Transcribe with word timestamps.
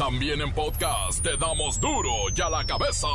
También 0.00 0.40
en 0.40 0.50
podcast 0.54 1.22
te 1.22 1.36
damos 1.36 1.78
duro 1.78 2.10
y 2.34 2.40
a 2.40 2.48
la 2.48 2.64
cabeza. 2.64 3.06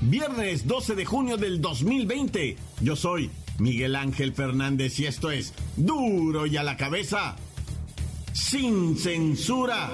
Viernes 0.00 0.66
12 0.66 0.96
de 0.96 1.04
junio 1.04 1.36
del 1.36 1.60
2020. 1.60 2.56
Yo 2.80 2.96
soy 2.96 3.30
Miguel 3.60 3.94
Ángel 3.94 4.32
Fernández 4.32 4.98
y 4.98 5.06
esto 5.06 5.30
es 5.30 5.54
Duro 5.76 6.46
y 6.46 6.56
a 6.56 6.64
la 6.64 6.76
cabeza. 6.76 7.36
Sin 8.32 8.98
censura. 8.98 9.90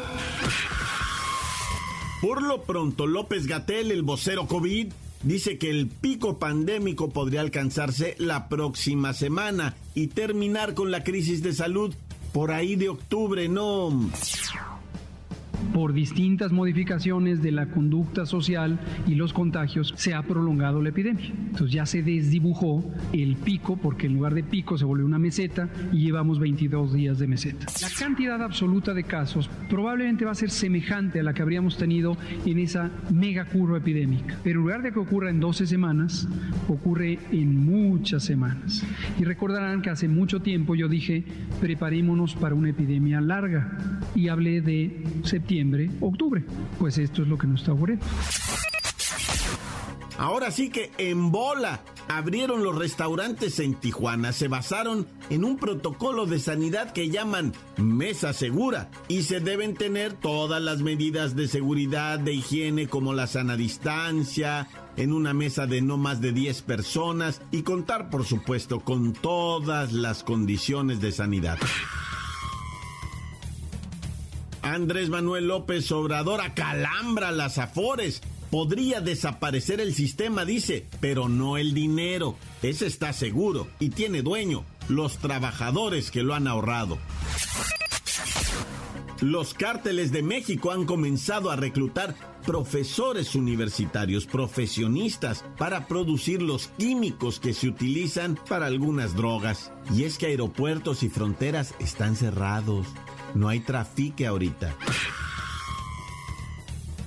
Por 2.21 2.43
lo 2.43 2.62
pronto, 2.62 3.07
López 3.07 3.46
Gatel, 3.46 3.90
el 3.90 4.03
vocero 4.03 4.46
COVID, 4.46 4.89
dice 5.22 5.57
que 5.57 5.71
el 5.71 5.89
pico 5.89 6.39
pandémico 6.39 7.08
podría 7.08 7.40
alcanzarse 7.40 8.14
la 8.18 8.49
próxima 8.49 9.14
semana 9.14 9.75
y 9.95 10.08
terminar 10.08 10.75
con 10.75 10.90
la 10.90 11.03
crisis 11.03 11.43
de 11.43 11.54
salud 11.54 11.95
por 12.32 12.53
ahí 12.53 12.76
de 12.76 12.90
octubre, 12.90 13.48
no 13.48 13.90
por 15.80 15.94
distintas 15.94 16.52
modificaciones 16.52 17.40
de 17.40 17.52
la 17.52 17.64
conducta 17.64 18.26
social 18.26 18.79
y 19.07 19.14
los 19.14 19.32
contagios, 19.32 19.94
se 19.96 20.12
ha 20.12 20.20
prolongado 20.20 20.82
la 20.82 20.90
epidemia. 20.90 21.30
Entonces 21.30 21.72
ya 21.72 21.86
se 21.86 22.03
desdibujó 22.03 22.84
el 23.14 23.36
pico, 23.36 23.79
porque 23.79 24.06
en 24.06 24.12
lugar 24.12 24.34
de 24.34 24.43
pico 24.43 24.76
se 24.76 24.84
volvió 24.84 25.06
una 25.06 25.18
meseta 25.18 25.70
y 25.90 26.00
llevamos 26.00 26.39
22 26.39 26.93
días 26.93 27.18
de 27.18 27.26
meseta. 27.29 27.64
La 27.80 27.89
cantidad 27.98 28.43
absoluta 28.43 28.93
de 28.93 29.04
casos 29.04 29.48
probablemente 29.70 30.26
va 30.26 30.32
a 30.32 30.34
ser 30.34 30.50
semejante 30.50 31.20
a 31.20 31.22
la 31.22 31.32
que 31.32 31.40
habríamos 31.40 31.79
tenido 31.79 32.19
en 32.44 32.58
esa 32.58 32.91
mega 33.11 33.47
curva 33.47 33.78
epidémica. 33.78 34.36
Pero 34.44 34.58
en 34.61 34.64
lugar 34.67 34.83
de 34.83 34.92
que 34.92 34.98
ocurra 34.98 35.31
en 35.31 35.41
12 35.41 35.67
semanas, 35.67 36.28
ocurre 36.69 37.19
en 37.33 37.56
muchas 37.56 38.22
semanas. 38.22 38.84
Y 39.19 39.25
recordarán 39.25 39.81
que 39.81 39.89
hace 39.89 40.09
mucho 40.09 40.42
tiempo 40.42 40.75
yo 40.75 40.89
dije, 40.89 41.25
preparémonos 41.59 42.34
para 42.34 42.55
una 42.55 42.69
epidemia 42.69 43.22
larga. 43.22 43.78
Y 44.15 44.28
hablé 44.28 44.61
de 44.61 45.05
septiembre 45.22 45.70
octubre. 46.01 46.45
Pues 46.79 46.99
esto 46.99 47.23
es 47.23 47.29
lo 47.29 47.39
que 47.39 47.47
nos 47.47 47.61
está 47.61 47.73
ocurriendo. 47.73 48.05
Ahora 50.21 50.51
sí 50.51 50.69
que 50.69 50.93
en 50.99 51.33
bola 51.33 51.81
abrieron 52.07 52.62
los 52.62 52.77
restaurantes 52.77 53.59
en 53.59 53.75
Tijuana. 53.75 54.35
Se 54.35 54.49
basaron 54.49 55.07
en 55.31 55.45
un 55.45 55.57
protocolo 55.57 56.27
de 56.27 56.39
sanidad 56.39 56.93
que 56.93 57.09
llaman 57.09 57.55
mesa 57.79 58.35
segura 58.35 58.91
y 59.09 59.23
se 59.23 59.41
deben 59.41 59.75
tener 59.75 60.12
todas 60.12 60.61
las 60.61 60.83
medidas 60.83 61.37
de 61.37 61.49
seguridad, 61.49 62.19
de 62.19 62.34
higiene 62.34 62.87
como 62.87 63.15
la 63.15 63.29
sana 63.29 63.57
distancia, 63.57 64.69
en 64.99 65.15
una 65.15 65.33
mesa 65.33 65.67
de 65.67 65.81
no 65.81 65.97
más 65.97 66.21
de 66.21 66.33
10 66.33 66.62
personas 66.62 67.41
y 67.51 67.62
contar 67.62 68.11
por 68.11 68.27
supuesto 68.27 68.81
con 68.81 69.15
todas 69.15 69.95
las 69.95 70.23
condiciones 70.23 71.01
de 71.01 71.12
sanidad. 71.12 71.59
Andrés 74.62 75.08
Manuel 75.08 75.48
López 75.48 75.91
Obrador 75.92 76.41
acalambra 76.41 77.30
las 77.30 77.58
afores. 77.58 78.22
Podría 78.50 79.00
desaparecer 79.00 79.80
el 79.80 79.94
sistema, 79.94 80.44
dice, 80.44 80.86
pero 81.00 81.28
no 81.28 81.56
el 81.56 81.72
dinero. 81.72 82.36
Ese 82.62 82.86
está 82.86 83.12
seguro 83.12 83.69
y 83.78 83.91
tiene 83.91 84.22
dueño, 84.22 84.64
los 84.88 85.19
trabajadores 85.19 86.11
que 86.11 86.22
lo 86.22 86.34
han 86.34 86.48
ahorrado. 86.48 86.98
Los 89.20 89.53
cárteles 89.53 90.12
de 90.12 90.22
México 90.22 90.72
han 90.72 90.86
comenzado 90.86 91.50
a 91.50 91.56
reclutar 91.56 92.14
profesores 92.47 93.34
universitarios, 93.34 94.25
profesionistas, 94.25 95.44
para 95.58 95.86
producir 95.86 96.41
los 96.41 96.69
químicos 96.69 97.38
que 97.38 97.53
se 97.53 97.69
utilizan 97.69 98.38
para 98.48 98.66
algunas 98.66 99.14
drogas. 99.14 99.72
Y 99.94 100.04
es 100.04 100.16
que 100.16 100.26
aeropuertos 100.26 101.03
y 101.03 101.10
fronteras 101.10 101.75
están 101.78 102.16
cerrados. 102.16 102.87
No 103.35 103.49
hay 103.49 103.61
trafique 103.61 104.27
ahorita. 104.27 104.77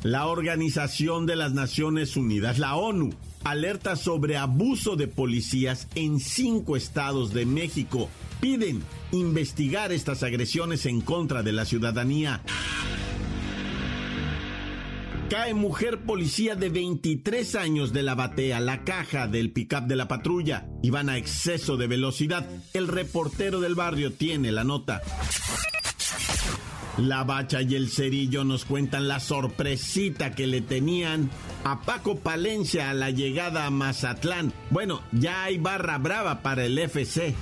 La 0.03 0.27
Organización 0.27 1.25
de 1.25 1.35
las 1.35 1.53
Naciones 1.53 2.17
Unidas, 2.17 2.59
la 2.59 2.75
ONU, 2.75 3.11
alerta 3.43 3.95
sobre 3.95 4.37
abuso 4.37 4.95
de 4.95 5.07
policías 5.07 5.87
en 5.95 6.19
cinco 6.19 6.75
estados 6.75 7.33
de 7.33 7.45
México. 7.45 8.09
Piden 8.41 8.83
investigar 9.11 9.91
estas 9.91 10.23
agresiones 10.23 10.85
en 10.85 11.01
contra 11.01 11.43
de 11.43 11.53
la 11.53 11.65
ciudadanía. 11.65 12.41
Cae 15.29 15.53
mujer 15.53 16.01
policía 16.01 16.55
de 16.55 16.69
23 16.69 17.55
años 17.55 17.93
de 17.93 18.03
la 18.03 18.13
batea, 18.13 18.59
la 18.59 18.83
caja 18.83 19.27
del 19.27 19.51
pickup 19.51 19.85
de 19.87 19.95
la 19.95 20.07
patrulla. 20.07 20.67
Iban 20.83 21.09
a 21.09 21.17
exceso 21.17 21.77
de 21.77 21.87
velocidad. 21.87 22.47
El 22.73 22.87
reportero 22.87 23.61
del 23.61 23.73
barrio 23.73 24.13
tiene 24.13 24.51
la 24.51 24.63
nota. 24.63 25.01
La 26.97 27.23
Bacha 27.23 27.61
y 27.61 27.75
el 27.75 27.89
Cerillo 27.89 28.43
nos 28.43 28.65
cuentan 28.65 29.07
la 29.07 29.19
sorpresita 29.19 30.35
que 30.35 30.45
le 30.45 30.61
tenían 30.61 31.31
a 31.63 31.81
Paco 31.81 32.19
Palencia 32.19 32.91
a 32.91 32.93
la 32.93 33.09
llegada 33.09 33.65
a 33.65 33.71
Mazatlán. 33.71 34.53
Bueno, 34.69 35.01
ya 35.11 35.43
hay 35.43 35.57
barra 35.57 35.97
brava 35.97 36.41
para 36.41 36.65
el 36.65 36.77
FC. 36.77 37.35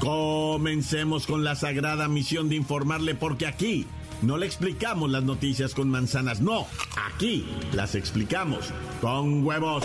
Comencemos 0.00 1.26
con 1.26 1.44
la 1.44 1.54
sagrada 1.54 2.08
misión 2.08 2.48
de 2.48 2.56
informarle 2.56 3.14
porque 3.14 3.46
aquí 3.46 3.86
no 4.22 4.36
le 4.36 4.46
explicamos 4.46 5.10
las 5.10 5.22
noticias 5.22 5.74
con 5.74 5.88
manzanas, 5.88 6.40
no, 6.40 6.66
aquí 7.06 7.46
las 7.72 7.94
explicamos 7.94 8.72
con 9.00 9.44
huevos. 9.44 9.84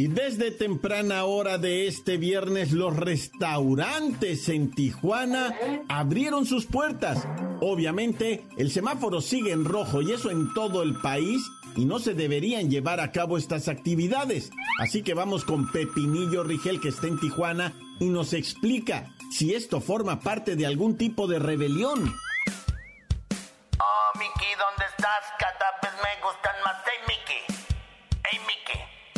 Y 0.00 0.08
desde 0.08 0.50
temprana 0.50 1.24
hora 1.24 1.58
de 1.58 1.86
este 1.86 2.16
viernes 2.16 2.72
los 2.72 2.96
restaurantes 2.96 4.48
en 4.48 4.70
Tijuana 4.70 5.54
abrieron 5.90 6.46
sus 6.46 6.64
puertas. 6.64 7.28
Obviamente 7.60 8.46
el 8.56 8.70
semáforo 8.70 9.20
sigue 9.20 9.52
en 9.52 9.66
rojo 9.66 10.00
y 10.00 10.12
eso 10.12 10.30
en 10.30 10.54
todo 10.54 10.82
el 10.82 10.94
país 11.02 11.42
y 11.76 11.84
no 11.84 11.98
se 11.98 12.14
deberían 12.14 12.70
llevar 12.70 12.98
a 12.98 13.12
cabo 13.12 13.36
estas 13.36 13.68
actividades. 13.68 14.50
Así 14.78 15.02
que 15.02 15.12
vamos 15.12 15.44
con 15.44 15.70
Pepinillo 15.70 16.44
Rigel 16.44 16.80
que 16.80 16.88
está 16.88 17.06
en 17.06 17.20
Tijuana 17.20 17.74
y 17.98 18.06
nos 18.06 18.32
explica 18.32 19.14
si 19.30 19.52
esto 19.52 19.82
forma 19.82 20.20
parte 20.20 20.56
de 20.56 20.64
algún 20.64 20.96
tipo 20.96 21.26
de 21.26 21.40
rebelión. 21.40 22.10
Oh, 23.78 24.18
Miki, 24.18 24.48
¿dónde 24.56 24.86
estás? 24.96 25.26
Cada 25.38 25.92
me 26.02 26.22
gustan 26.26 26.54
más. 26.64 26.90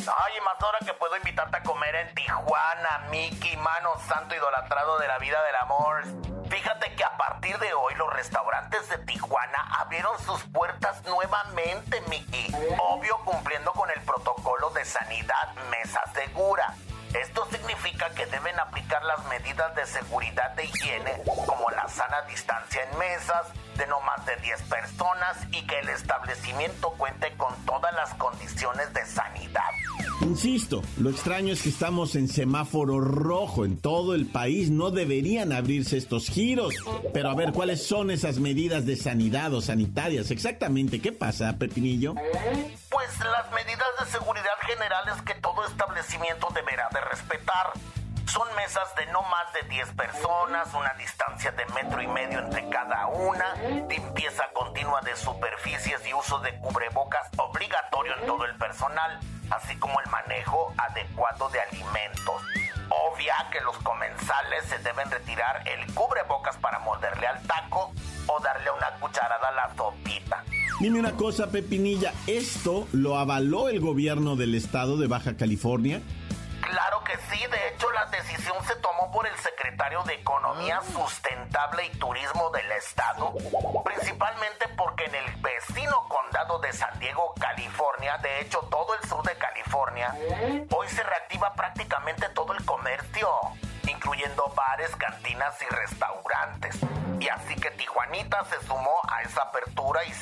Ay, 0.08 0.40
más 0.44 0.60
ahora 0.60 0.78
que 0.84 0.92
puedo 0.94 1.16
invitarte 1.16 1.58
a 1.58 1.62
comer 1.62 1.94
en 1.94 2.14
Tijuana, 2.14 3.06
Mickey, 3.10 3.56
mano 3.56 3.90
santo 4.08 4.34
idolatrado 4.34 4.98
de 4.98 5.06
la 5.06 5.18
vida 5.18 5.40
del 5.44 5.54
amor. 5.56 6.02
Fíjate 6.48 6.92
que 6.96 7.04
a 7.04 7.16
partir 7.16 7.56
de 7.58 7.72
hoy 7.72 7.94
los 7.94 8.12
restaurantes 8.12 8.88
de 8.88 8.98
Tijuana 8.98 9.58
abrieron 9.78 10.18
sus 10.24 10.42
puertas 10.44 11.04
nuevamente, 11.04 12.00
Mickey. 12.08 12.52
Obvio 12.78 13.16
cumpliendo 13.24 13.72
con 13.72 13.90
el 13.90 14.00
protocolo 14.02 14.70
de 14.70 14.84
sanidad 14.84 15.54
Mesa 15.70 16.02
Segura. 16.14 16.74
Esto 17.14 17.46
significa 17.50 18.10
que 18.10 18.26
deben 18.26 18.58
aplicar 18.58 19.04
las 19.04 19.24
medidas 19.26 19.74
de 19.76 19.86
seguridad 19.86 20.50
de 20.52 20.64
higiene, 20.64 21.22
como 21.46 21.70
la 21.70 21.86
sana 21.88 22.22
distancia 22.22 22.82
en 22.82 22.98
mesas, 22.98 23.46
de 23.76 23.86
no 23.86 24.00
más 24.00 24.24
de 24.26 24.34
10 24.36 24.62
personas 24.62 25.36
y 25.50 25.66
que 25.66 25.78
el 25.78 25.90
establecimiento 25.90 26.90
cuente 26.94 27.36
con 27.36 27.54
todas 27.66 27.92
las 27.94 28.14
condiciones 28.14 28.92
de 28.94 29.04
sanidad. 29.06 29.70
Insisto, 30.22 30.82
lo 30.98 31.10
extraño 31.10 31.52
es 31.52 31.62
que 31.62 31.68
estamos 31.68 32.14
en 32.14 32.28
semáforo 32.28 33.00
rojo 33.00 33.64
en 33.64 33.80
todo 33.80 34.14
el 34.14 34.26
país, 34.26 34.70
no 34.70 34.90
deberían 34.90 35.52
abrirse 35.52 35.96
estos 35.96 36.28
giros. 36.28 36.74
Pero 37.12 37.30
a 37.30 37.34
ver, 37.34 37.52
¿cuáles 37.52 37.86
son 37.86 38.10
esas 38.10 38.38
medidas 38.38 38.86
de 38.86 38.96
sanidad 38.96 39.52
o 39.54 39.60
sanitarias? 39.60 40.30
Exactamente, 40.30 41.00
¿qué 41.00 41.12
pasa, 41.12 41.56
Pepinillo? 41.58 42.14
Pues 42.14 43.18
las 43.20 43.50
medidas 43.52 43.88
de 44.00 44.06
seguridad 44.10 44.42
generales 44.66 45.14
que 45.22 45.34
todo 45.34 45.64
establecimiento 45.66 46.48
deberá 46.54 46.88
de 46.92 47.00
respetar 47.00 47.72
Son 48.26 48.48
mesas 48.56 48.94
de 48.96 49.04
no 49.12 49.20
más 49.22 49.52
de 49.52 49.68
10 49.68 49.88
personas, 49.90 50.72
una 50.72 50.94
distancia 50.94 51.50
de 51.52 51.66
metro 51.74 52.00
y 52.00 52.06
medio 52.06 52.38
entre 52.38 52.66
cada 52.70 53.06
una, 53.08 53.54
limpieza 53.88 54.44
continua 54.54 55.00
de 55.02 55.14
superficies 55.16 56.00
y 56.06 56.14
uso 56.14 56.38
de 56.38 56.56
cubrebocas 56.60 57.28
obligatorio 57.36 58.14
en 58.18 58.26
todo 58.26 58.44
el 58.46 58.56
personal, 58.56 59.20
así 59.52 59.76
como 59.76 60.00
el 60.00 60.10
manejo 60.10 60.72
adecuado 60.76 61.48
de 61.50 61.60
alimentos. 61.60 62.42
Obvia 62.88 63.34
que 63.50 63.60
los 63.60 63.76
comensales 63.78 64.64
se 64.68 64.78
deben 64.78 65.10
retirar 65.10 65.62
el 65.66 65.92
cubrebocas 65.94 66.56
para 66.58 66.78
morderle 66.80 67.26
al 67.26 67.42
taco 67.42 67.92
o 68.26 68.40
darle 68.40 68.70
una 68.70 68.90
cucharada 69.00 69.48
a 69.48 69.52
la 69.52 69.74
sopita. 69.76 70.44
Dime 70.80 70.98
una 70.98 71.12
cosa, 71.12 71.50
Pepinilla, 71.50 72.12
¿esto 72.26 72.88
lo 72.92 73.18
avaló 73.18 73.68
el 73.68 73.80
gobierno 73.80 74.36
del 74.36 74.54
estado 74.54 74.96
de 74.96 75.06
Baja 75.06 75.36
California? 75.36 76.02
Claro 76.62 77.02
que 77.04 77.16
sí, 77.30 77.46
de 77.46 77.68
hecho 77.68 77.90
la 77.92 78.06
decisión 78.06 78.56
se 78.64 78.76
tomó 78.76 79.10
por 79.10 79.26
el 79.26 79.36
secretario 79.38 80.02
de 80.04 80.14
Economía 80.14 80.80
Sustentable 80.92 81.86
y 81.86 81.90
Turismo 81.98 82.50
del 82.50 82.70
estado, 82.72 83.34
principalmente 83.84 84.68
porque 84.76 85.04
en 85.04 85.14
el 85.16 85.36
vecino 85.36 86.08
condado 86.08 86.60
de 86.60 86.72
San 86.72 86.98
Diego, 86.98 87.34
California, 87.38 88.16
de 88.18 88.40
hecho 88.40 88.60
todo 88.70 88.94
el 88.94 89.08
sur 89.08 89.22
de 89.24 89.36
California, 89.36 90.14
hoy 90.70 90.88
se 90.88 91.02
reactiva 91.02 91.52
prácticamente 91.54 92.28
todo 92.30 92.52
el 92.52 92.64
comercio, 92.64 93.28
incluyendo 93.88 94.52
bares, 94.56 94.94
cantinas 94.96 95.60
y 95.60 95.66
restaurantes. 95.66 96.78
Y 97.18 97.28
así 97.28 97.54
que 97.56 97.70
Tijuanita 97.72 98.44
se 98.44 98.64
sumó 98.66 99.00
a 99.08 99.22
esa 99.22 99.42
apertura 99.42 100.04
y 100.04 100.12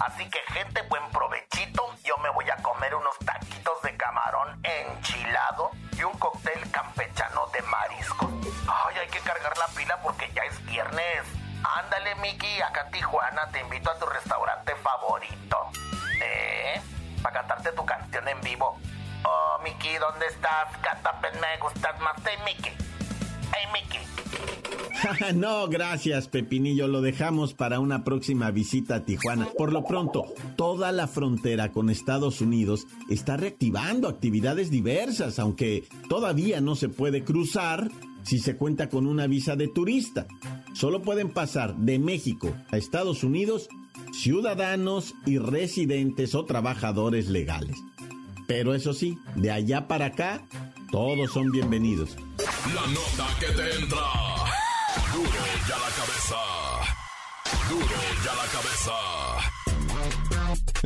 Así 0.00 0.28
que 0.30 0.38
gente, 0.52 0.82
buen 0.82 1.02
provechito. 1.10 1.94
Yo 2.04 2.16
me 2.18 2.30
voy 2.30 2.48
a 2.50 2.56
comer 2.56 2.94
unos 2.94 3.18
taquitos 3.18 3.82
de 3.82 3.96
camarón 3.96 4.60
enchilado 4.62 5.70
y 5.92 6.04
un 6.04 6.16
cóctel 6.18 6.70
campechano 6.70 7.46
de 7.48 7.62
marisco. 7.62 8.30
Ay, 8.68 8.98
hay 8.98 9.08
que 9.08 9.20
cargar 9.20 9.56
la 9.58 9.66
pila 9.68 10.00
porque 10.02 10.30
ya 10.32 10.44
es 10.44 10.64
viernes. 10.66 11.22
Ándale, 11.64 12.14
Miki, 12.16 12.60
acá 12.62 12.82
en 12.86 12.92
Tijuana 12.92 13.48
te 13.50 13.60
invito 13.60 13.90
a 13.90 13.98
tu 13.98 14.06
restaurante 14.06 14.74
favorito. 14.76 15.70
¿Eh? 16.20 16.80
Para 17.22 17.40
cantarte 17.40 17.72
tu 17.72 17.84
canción 17.84 18.28
en 18.28 18.40
vivo. 18.40 18.78
Oh, 19.24 19.58
Miki, 19.62 19.98
¿dónde 19.98 20.26
estás? 20.26 20.76
Cántame, 20.80 21.32
me 21.32 21.56
gustas 21.58 21.98
más. 22.00 22.14
Hey, 22.24 22.38
Miki. 22.44 22.87
No, 25.34 25.68
gracias, 25.68 26.28
Pepinillo. 26.28 26.88
Lo 26.88 27.00
dejamos 27.00 27.54
para 27.54 27.80
una 27.80 28.04
próxima 28.04 28.50
visita 28.50 28.96
a 28.96 29.04
Tijuana. 29.04 29.48
Por 29.56 29.72
lo 29.72 29.84
pronto, 29.84 30.26
toda 30.56 30.92
la 30.92 31.06
frontera 31.06 31.72
con 31.72 31.90
Estados 31.90 32.40
Unidos 32.40 32.86
está 33.08 33.36
reactivando 33.36 34.08
actividades 34.08 34.70
diversas, 34.70 35.38
aunque 35.38 35.84
todavía 36.08 36.60
no 36.60 36.74
se 36.74 36.88
puede 36.88 37.24
cruzar 37.24 37.90
si 38.22 38.38
se 38.38 38.56
cuenta 38.56 38.88
con 38.88 39.06
una 39.06 39.26
visa 39.26 39.56
de 39.56 39.68
turista. 39.68 40.26
Solo 40.74 41.02
pueden 41.02 41.30
pasar 41.30 41.76
de 41.76 41.98
México 41.98 42.52
a 42.70 42.76
Estados 42.76 43.24
Unidos 43.24 43.68
ciudadanos 44.12 45.14
y 45.26 45.38
residentes 45.38 46.34
o 46.34 46.44
trabajadores 46.44 47.28
legales. 47.28 47.76
Pero 48.46 48.74
eso 48.74 48.94
sí, 48.94 49.18
de 49.36 49.50
allá 49.50 49.86
para 49.88 50.06
acá, 50.06 50.46
todos 50.90 51.32
son 51.32 51.50
bienvenidos. 51.50 52.16
La 52.66 52.86
nota 52.86 53.26
que 53.38 53.46
te 53.46 53.74
entra. 53.76 53.98
Duro 55.12 55.44
ya 55.68 55.78
la 55.78 55.90
cabeza. 55.98 56.40
Duro 57.68 58.00
ya 58.24 58.34
la 58.34 58.46
cabeza. 58.46 59.57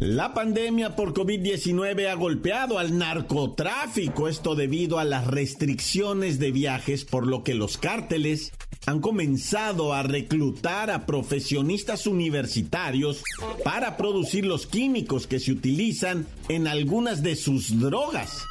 La 0.05 0.35
pandemia 0.35 0.97
por 0.97 1.15
COVID-19 1.15 2.09
ha 2.09 2.15
golpeado 2.15 2.81
al 2.81 2.99
narcotráfico, 2.99 4.27
esto 4.27 4.57
debido 4.57 4.99
a 4.99 5.05
las 5.05 5.29
restricciones 5.29 6.41
de 6.41 6.51
viajes, 6.51 7.05
por 7.05 7.25
lo 7.25 7.45
que 7.45 7.55
los 7.55 7.79
cárteles 7.79 8.53
han 8.85 9.01
comenzado 9.01 9.95
a 9.95 10.03
reclutar 10.03 10.91
a 10.91 11.07
profesionistas 11.07 12.09
universitarios 12.09 13.23
para 13.63 13.97
producir 13.97 14.45
los 14.45 14.67
químicos 14.67 15.29
que 15.29 15.39
se 15.39 15.53
utilizan 15.53 16.27
en 16.49 16.67
algunas 16.67 17.23
de 17.23 17.37
sus 17.37 17.79
drogas. 17.79 18.43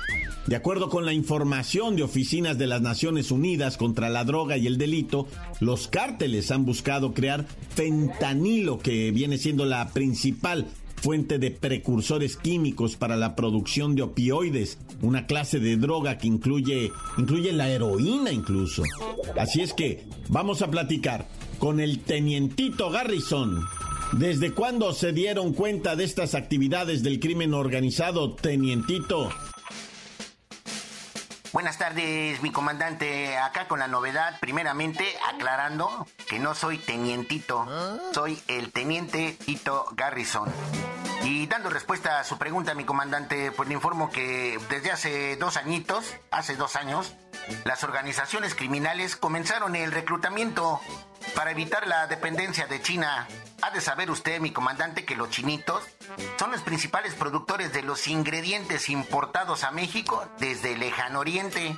De 0.48 0.56
acuerdo 0.56 0.90
con 0.90 1.06
la 1.06 1.14
información 1.14 1.98
de 1.98 2.04
oficinas 2.04 2.58
de 2.58 2.68
las 2.68 2.82
Naciones 2.82 3.30
Unidas 3.30 3.76
contra 3.76 4.10
la 4.10 4.24
droga 4.24 4.58
y 4.58 4.68
el 4.68 4.78
delito, 4.78 5.28
los 5.60 5.90
cárteles 5.90 6.50
han 6.50 6.66
buscado 6.66 7.14
crear 7.14 7.46
fentanilo, 7.76 8.80
que 8.80 9.12
viene 9.12 9.38
siendo 9.38 9.66
la 9.66 9.90
principal 9.90 10.68
fuente 11.02 11.40
de 11.40 11.50
precursores 11.50 12.38
químicos 12.38 12.96
para 12.96 13.18
la 13.18 13.36
producción 13.36 13.96
de 13.96 14.04
opioides, 14.04 14.78
una 15.02 15.26
clase 15.26 15.60
de 15.60 15.76
droga 15.76 16.20
que 16.20 16.28
incluye, 16.28 16.92
incluye 17.18 17.52
la 17.52 17.70
heroína 17.70 18.32
incluso. 18.32 18.84
Así 19.36 19.62
es 19.62 19.74
que 19.74 20.04
vamos 20.30 20.62
a 20.62 20.70
platicar 20.70 21.28
con 21.58 21.80
el 21.80 22.00
tenientito 22.00 22.92
Garrison. 22.92 23.66
¿Desde 24.14 24.52
cuándo 24.52 24.94
se 24.94 25.12
dieron 25.12 25.54
cuenta 25.54 25.96
de 25.96 26.04
estas 26.04 26.36
actividades 26.36 27.02
del 27.02 27.20
crimen 27.20 27.54
organizado, 27.54 28.34
tenientito? 28.34 29.30
Buenas 31.54 31.78
tardes, 31.78 32.42
mi 32.42 32.52
comandante. 32.54 33.38
Acá 33.38 33.68
con 33.68 33.80
la 33.80 33.90
novedad, 33.90 34.40
primeramente 34.40 35.06
aclarando 35.34 36.08
que 36.30 36.40
no 36.40 36.56
soy 36.56 36.78
tenientito, 36.78 37.68
soy 38.14 38.42
el 38.48 38.72
teniente 38.72 39.38
Tito 39.46 39.86
Garrison. 39.92 40.50
Y 41.24 41.48
dando 41.48 41.70
respuesta 41.70 42.22
a 42.22 42.24
su 42.24 42.38
pregunta, 42.38 42.74
mi 42.74 42.86
comandante, 42.86 43.52
pues 43.52 43.68
le 43.68 43.76
informo 43.76 44.10
que 44.10 44.60
desde 44.70 44.92
hace 44.92 45.36
dos 45.36 45.58
añitos, 45.58 46.16
hace 46.32 46.56
dos 46.56 46.78
años, 46.78 47.16
las 47.66 47.84
organizaciones 47.84 48.56
criminales 48.56 49.18
comenzaron 49.18 49.76
el 49.76 49.92
reclutamiento 49.92 50.80
para 51.36 51.52
evitar 51.52 51.86
la 51.86 52.08
dependencia 52.08 52.66
de 52.68 52.82
China. 52.82 53.28
Ha 53.62 53.70
de 53.72 53.82
saber 53.82 54.10
usted, 54.10 54.40
mi 54.40 54.52
comandante, 54.52 55.06
que 55.06 55.16
los 55.16 55.30
chinitos 55.30 55.84
son 56.40 56.52
los 56.52 56.62
principales 56.62 57.14
productores 57.14 57.72
de 57.74 57.84
los 57.84 58.08
ingredientes 58.08 58.90
importados 58.90 59.64
a 59.64 59.72
México 59.72 60.28
desde 60.40 60.74
el 60.74 60.80
lejano 60.80 61.20
oriente. 61.20 61.78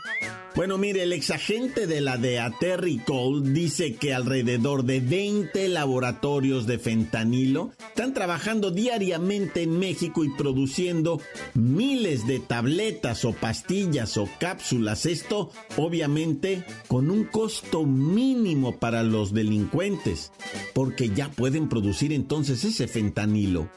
Bueno, 0.56 0.78
mire, 0.78 1.02
el 1.02 1.14
exagente 1.14 1.88
de 1.88 2.00
la 2.00 2.18
DEA, 2.18 2.54
Terry 2.60 3.00
Cole, 3.00 3.50
dice 3.54 3.96
que 3.96 4.14
alrededor 4.14 4.84
de 4.84 5.00
20 5.00 5.68
laboratorios 5.68 6.68
de 6.68 6.78
fentanilo 6.78 7.72
están 7.88 8.14
trabajando 8.14 8.70
diariamente 8.70 9.64
en 9.64 9.80
México 9.80 10.24
y 10.24 10.30
produciendo 10.30 11.20
miles 11.56 12.28
de 12.28 12.40
tabletas 12.40 13.26
o 13.26 13.34
pastillas 13.34 14.16
o 14.18 14.30
cápsulas. 14.40 15.08
Esto, 15.08 15.50
obviamente, 15.76 16.64
con 16.88 17.10
un 17.10 17.24
costo 17.24 17.84
mínimo 17.84 18.78
para 18.78 19.02
los 19.02 19.34
delincuentes, 19.34 20.32
porque 20.76 21.10
ya 21.10 21.32
pueden 21.32 21.68
producir 21.68 22.14
entonces 22.14 22.64
ese 22.64 22.88
fentanilo. 22.88 23.70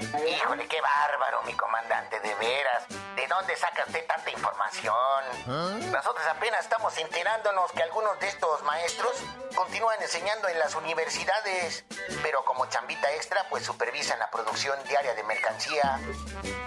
Híjole, 0.00 0.66
qué 0.68 0.80
bárbaro, 0.80 1.42
mi 1.44 1.52
comandante, 1.54 2.18
de 2.20 2.34
veras. 2.36 2.84
¿De 3.16 3.26
dónde 3.28 3.54
saca 3.56 3.84
usted 3.86 4.06
tanta 4.06 4.30
información? 4.30 5.90
Nosotros 5.92 6.26
apenas 6.28 6.60
estamos 6.60 6.96
enterándonos 6.96 7.70
que 7.72 7.82
algunos 7.82 8.18
de 8.20 8.28
estos 8.28 8.62
maestros 8.62 9.12
continúan 9.54 10.00
enseñando 10.00 10.48
en 10.48 10.58
las 10.58 10.74
universidades, 10.74 11.84
pero 12.22 12.44
como 12.44 12.66
chambita 12.66 13.12
extra, 13.14 13.46
pues 13.50 13.64
supervisan 13.64 14.18
la 14.18 14.30
producción 14.30 14.78
diaria 14.88 15.14
de 15.14 15.22
mercancía, 15.24 16.00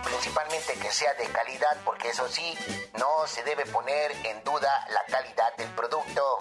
principalmente 0.03 0.74
que 0.74 0.91
sea 0.91 1.13
de 1.15 1.25
calidad, 1.25 1.77
porque 1.84 2.10
eso 2.10 2.27
sí, 2.27 2.55
no 3.00 3.25
se 3.27 3.44
debe 3.44 3.65
poner 3.65 4.12
en 4.24 4.44
duda 4.44 4.86
la 4.89 5.03
calidad 5.05 5.55
del 5.58 5.70
producto. 5.70 6.38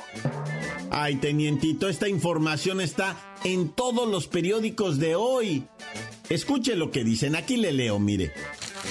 Ay, 0.90 1.16
tenientito, 1.16 1.88
esta 1.88 2.08
información 2.08 2.80
está 2.80 3.16
en 3.42 3.72
todos 3.72 4.06
los 4.06 4.28
periódicos 4.28 5.00
de 5.00 5.16
hoy. 5.16 5.68
Escuche 6.34 6.74
lo 6.74 6.90
que 6.90 7.04
dicen, 7.04 7.36
aquí 7.36 7.56
le 7.56 7.72
leo, 7.72 8.00
mire. 8.00 8.32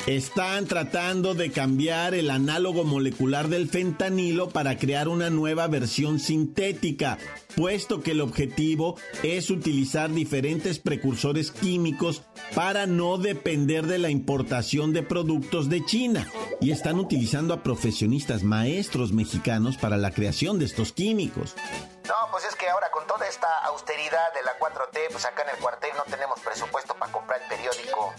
Están 0.08 0.66
tratando 0.66 1.34
de 1.34 1.52
cambiar 1.52 2.14
el 2.14 2.30
análogo 2.30 2.86
molecular 2.86 3.50
del 3.50 3.68
fentanilo 3.68 4.48
para 4.48 4.78
crear 4.78 5.10
una 5.10 5.30
nueva 5.30 5.68
versión 5.68 6.22
sintética, 6.22 7.18
puesto 7.58 8.02
que 8.02 8.12
el 8.12 8.22
objetivo 8.22 8.96
es 9.24 9.50
utilizar 9.50 10.10
diferentes 10.14 10.80
precursores 10.80 11.52
químicos 11.52 12.22
para 12.56 12.86
no 12.86 13.18
depender 13.18 13.88
de 13.88 13.98
la 13.98 14.10
importación 14.10 14.94
de 14.94 15.04
productos 15.04 15.68
de 15.68 15.84
China. 15.84 16.30
Y 16.62 16.72
están 16.72 16.98
utilizando 16.98 17.54
a 17.54 17.62
profesionistas 17.62 18.44
maestros 18.44 19.12
mexicanos 19.12 19.76
para 19.76 19.98
la 19.98 20.12
creación 20.12 20.60
de 20.60 20.66
estos 20.66 20.94
químicos. 20.94 21.56
No, 22.06 22.16
pues 22.32 22.44
es 22.44 22.56
que 22.56 22.70
ahora 22.70 22.92
con 22.92 23.08
toda 23.08 23.26
esta 23.28 23.60
austeridad 23.60 24.34
de 24.34 24.42
la 24.44 24.60
4T, 24.60 25.08
pues 25.12 25.26
acá 25.26 25.44
en 25.44 25.50
el 25.50 25.58
cuartel 25.58 25.96
no 25.96 26.04
tenemos 26.04 26.40
presupuesto 26.42 26.96
para 26.96 27.12
comprar 27.12 27.42
el 27.42 27.48
periódico. 27.48 28.14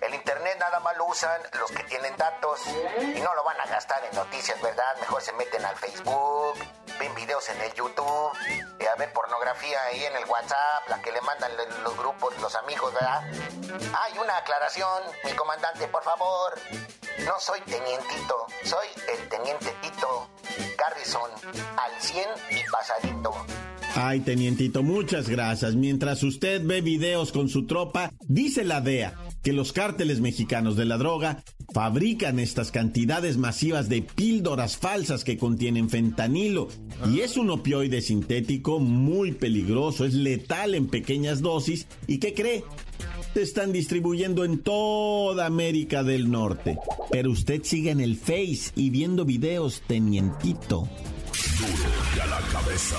El 0.00 0.14
internet 0.14 0.56
nada 0.58 0.80
más 0.80 0.96
lo 0.96 1.06
usan 1.06 1.40
los 1.58 1.70
que 1.70 1.82
tienen 1.84 2.14
datos 2.16 2.60
y 2.66 3.20
no 3.20 3.34
lo 3.34 3.42
van 3.44 3.58
a 3.60 3.66
gastar 3.66 4.04
en 4.04 4.14
noticias, 4.16 4.60
¿verdad? 4.60 4.96
Mejor 5.00 5.22
se 5.22 5.32
meten 5.32 5.64
al 5.64 5.76
Facebook, 5.76 6.58
ven 6.98 7.14
videos 7.14 7.48
en 7.48 7.60
el 7.62 7.72
YouTube, 7.72 8.32
y 8.78 8.86
a 8.86 8.94
ver 8.96 9.12
pornografía 9.12 9.82
ahí 9.84 10.04
en 10.04 10.16
el 10.16 10.24
WhatsApp, 10.26 10.88
la 10.88 11.00
que 11.00 11.12
le 11.12 11.20
mandan 11.22 11.52
los 11.82 11.96
grupos, 11.96 12.36
los 12.38 12.54
amigos, 12.54 12.92
¿verdad? 12.92 13.22
Hay 13.98 14.18
una 14.18 14.36
aclaración, 14.36 15.02
mi 15.24 15.32
comandante, 15.32 15.88
por 15.88 16.02
favor. 16.02 16.60
No 17.20 17.38
soy 17.40 17.60
tenientito, 17.62 18.46
soy 18.64 18.88
el 19.08 19.28
teniente 19.28 19.70
Tito. 19.80 20.28
Garrison, 20.78 21.30
al 21.76 22.00
100 22.00 22.24
y 22.50 22.70
pasadito. 22.70 23.32
Ay, 23.94 24.20
tenientito, 24.20 24.82
muchas 24.82 25.28
gracias. 25.28 25.74
Mientras 25.74 26.22
usted 26.22 26.64
ve 26.64 26.80
videos 26.80 27.30
con 27.30 27.48
su 27.48 27.66
tropa, 27.66 28.10
dice 28.20 28.64
la 28.64 28.80
DEA 28.80 29.14
que 29.42 29.52
los 29.52 29.72
cárteles 29.72 30.20
mexicanos 30.20 30.76
de 30.76 30.86
la 30.86 30.96
droga 30.96 31.42
fabrican 31.72 32.38
estas 32.38 32.70
cantidades 32.70 33.36
masivas 33.36 33.88
de 33.88 34.02
píldoras 34.02 34.76
falsas 34.76 35.24
que 35.24 35.36
contienen 35.36 35.88
fentanilo. 35.88 36.68
Y 37.10 37.20
es 37.20 37.36
un 37.36 37.50
opioide 37.50 38.00
sintético 38.00 38.78
muy 38.78 39.32
peligroso, 39.32 40.04
es 40.04 40.14
letal 40.14 40.74
en 40.74 40.88
pequeñas 40.88 41.40
dosis. 41.40 41.86
¿Y 42.06 42.18
qué 42.18 42.34
cree? 42.34 42.64
Se 43.34 43.42
están 43.42 43.72
distribuyendo 43.72 44.44
en 44.44 44.58
toda 44.58 45.46
América 45.46 46.02
del 46.02 46.30
Norte. 46.30 46.78
Pero 47.10 47.30
usted 47.30 47.62
sigue 47.64 47.90
en 47.90 48.00
el 48.00 48.16
Face 48.16 48.72
y 48.76 48.90
viendo 48.90 49.24
videos, 49.24 49.82
tenientito. 49.86 50.88
Duro 51.58 52.22
a 52.22 52.26
la 52.26 52.40
cabeza. 52.48 52.98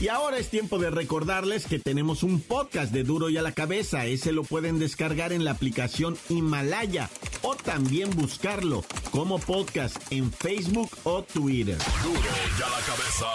Y 0.00 0.06
ahora 0.06 0.38
es 0.38 0.48
tiempo 0.48 0.78
de 0.78 0.90
recordarles 0.90 1.66
que 1.66 1.80
tenemos 1.80 2.22
un 2.22 2.40
podcast 2.40 2.92
de 2.92 3.02
Duro 3.02 3.30
y 3.30 3.36
a 3.36 3.42
la 3.42 3.50
cabeza. 3.50 4.06
Ese 4.06 4.30
lo 4.30 4.44
pueden 4.44 4.78
descargar 4.78 5.32
en 5.32 5.44
la 5.44 5.50
aplicación 5.50 6.16
Himalaya 6.28 7.10
o 7.42 7.56
también 7.56 8.10
buscarlo 8.10 8.84
como 9.10 9.40
podcast 9.40 9.96
en 10.12 10.30
Facebook 10.30 10.90
o 11.02 11.24
Twitter. 11.24 11.78
Duro 12.04 12.20
y 12.20 12.62
a 12.62 12.68
la 12.68 12.80
cabeza. 12.86 13.26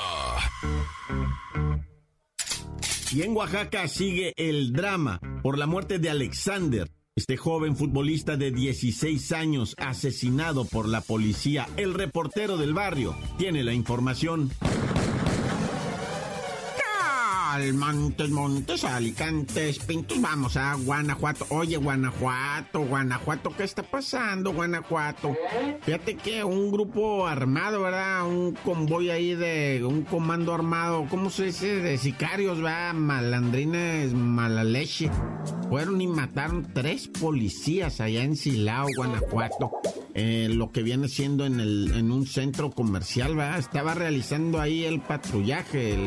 Y 3.11 3.23
en 3.23 3.35
Oaxaca 3.35 3.89
sigue 3.89 4.33
el 4.37 4.71
drama 4.71 5.19
por 5.43 5.57
la 5.57 5.67
muerte 5.67 5.99
de 5.99 6.09
Alexander. 6.09 6.89
Este 7.15 7.35
joven 7.35 7.75
futbolista 7.75 8.37
de 8.37 8.51
16 8.51 9.33
años 9.33 9.75
asesinado 9.77 10.65
por 10.65 10.87
la 10.87 11.01
policía, 11.01 11.67
el 11.75 11.93
reportero 11.93 12.57
del 12.57 12.73
barrio, 12.73 13.15
tiene 13.37 13.63
la 13.63 13.73
información. 13.73 14.49
Montes, 17.53 18.29
Montes, 18.31 18.83
Alicantes, 18.83 19.77
Pintos, 19.79 20.19
vamos 20.19 20.57
a 20.57 20.73
Guanajuato. 20.73 21.45
Oye, 21.49 21.77
Guanajuato, 21.77 22.81
Guanajuato, 22.81 23.55
¿qué 23.55 23.63
está 23.63 23.83
pasando, 23.83 24.53
Guanajuato? 24.53 25.37
Fíjate 25.83 26.15
que 26.15 26.43
un 26.43 26.71
grupo 26.71 27.27
armado, 27.27 27.83
¿verdad? 27.83 28.27
Un 28.27 28.53
convoy 28.53 29.11
ahí 29.11 29.35
de 29.35 29.83
un 29.85 30.01
comando 30.01 30.53
armado, 30.53 31.05
¿cómo 31.09 31.29
se 31.29 31.45
dice? 31.45 31.75
De 31.75 31.97
sicarios, 31.99 32.57
¿verdad? 32.57 32.95
Malandrines, 32.95 34.13
mala 34.13 34.63
leche. 34.63 35.11
Fueron 35.69 36.01
y 36.01 36.07
mataron 36.07 36.67
tres 36.73 37.07
policías 37.07 38.01
allá 38.01 38.23
en 38.23 38.35
Silao, 38.35 38.87
Guanajuato. 38.97 39.71
Eh, 40.15 40.47
lo 40.51 40.71
que 40.71 40.83
viene 40.83 41.07
siendo 41.07 41.45
en, 41.45 41.59
el, 41.59 41.91
en 41.95 42.11
un 42.11 42.25
centro 42.27 42.71
comercial, 42.71 43.35
¿verdad? 43.35 43.59
Estaba 43.59 43.93
realizando 43.93 44.59
ahí 44.59 44.83
el 44.85 45.01
patrullaje, 45.01 45.97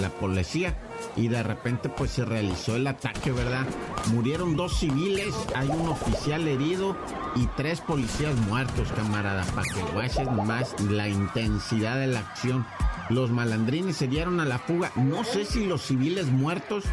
la 0.00 0.08
policía 0.08 0.76
y 1.16 1.28
de 1.28 1.42
repente 1.42 1.88
pues 1.88 2.10
se 2.10 2.24
realizó 2.24 2.76
el 2.76 2.86
ataque, 2.86 3.32
¿verdad? 3.32 3.66
Murieron 4.12 4.56
dos 4.56 4.78
civiles, 4.78 5.34
hay 5.54 5.68
un 5.68 5.88
oficial 5.88 6.46
herido 6.46 6.96
y 7.36 7.46
tres 7.56 7.80
policías 7.80 8.34
muertos, 8.36 8.92
camarada, 8.92 9.44
para 9.54 9.68
que 9.72 9.92
guaches 9.92 10.30
más 10.30 10.80
la 10.82 11.08
intensidad 11.08 11.98
de 11.98 12.08
la 12.08 12.20
acción. 12.20 12.66
Los 13.10 13.30
malandrines 13.30 13.96
se 13.96 14.08
dieron 14.08 14.40
a 14.40 14.44
la 14.44 14.58
fuga. 14.58 14.90
No 14.96 15.24
sé 15.24 15.44
si 15.44 15.66
los 15.66 15.82
civiles 15.82 16.28
muertos 16.28 16.84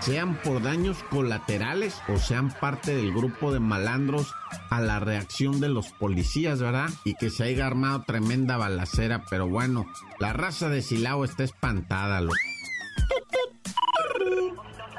sean 0.00 0.34
por 0.42 0.60
daños 0.60 0.98
colaterales 1.10 1.94
o 2.08 2.18
sean 2.18 2.50
parte 2.50 2.96
del 2.96 3.12
grupo 3.12 3.52
de 3.52 3.60
malandros 3.60 4.34
a 4.70 4.80
la 4.80 4.98
reacción 4.98 5.60
de 5.60 5.68
los 5.68 5.90
policías, 5.92 6.60
¿verdad? 6.60 6.90
Y 7.04 7.14
que 7.14 7.30
se 7.30 7.44
haya 7.44 7.66
armado 7.66 8.02
tremenda 8.02 8.56
balacera, 8.56 9.24
pero 9.30 9.48
bueno, 9.48 9.86
la 10.18 10.32
raza 10.32 10.68
de 10.68 10.82
Silao 10.82 11.24
está 11.24 11.44
espantada, 11.44 12.20
loco. 12.20 12.34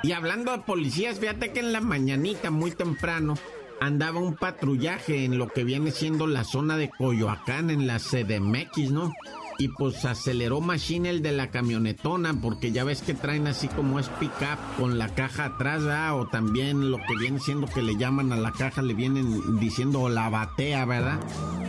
Y 0.04 0.12
hablando 0.12 0.52
de 0.52 0.60
policías, 0.60 1.20
fíjate 1.20 1.54
que 1.54 1.62
en 1.62 1.72
la 1.72 1.80
mañanita, 1.80 2.52
muy 2.52 2.72
temprano, 2.72 3.36
andaba 3.80 4.20
un 4.20 4.36
patrullaje 4.36 5.26
en 5.26 5.38
lo 5.38 5.48
que 5.48 5.64
viene 5.64 5.92
siendo 5.92 6.28
la 6.28 6.44
zona 6.44 6.78
de 6.78 6.90
Coyoacán, 6.90 7.70
en 7.70 7.88
la 7.88 8.00
CDMX, 8.00 8.92
¿no? 8.92 9.14
Y 9.60 9.70
pues 9.70 10.06
aceleró 10.06 10.62
Machine 10.62 11.10
el 11.10 11.22
de 11.22 11.32
la 11.32 11.52
camionetona, 11.52 12.34
porque 12.42 12.72
ya 12.72 12.84
ves 12.84 13.02
que 13.02 13.14
traen 13.14 13.48
así 13.48 13.68
como 13.68 14.00
es 14.00 14.10
pick-up 14.10 14.58
con 14.78 14.98
la 14.98 15.10
caja 15.10 15.46
atrás, 15.46 15.84
¿verdad? 15.84 16.20
O 16.20 16.28
también 16.28 16.92
lo 16.92 16.98
que 16.98 17.16
viene 17.20 17.40
siendo 17.40 17.68
que 17.68 17.82
le 17.82 17.96
llaman 17.98 18.32
a 18.32 18.38
la 18.38 18.52
caja, 18.52 18.82
le 18.82 18.94
vienen 18.94 19.60
diciendo 19.60 20.10
la 20.10 20.30
batea, 20.30 20.86
¿verdad? 20.86 21.20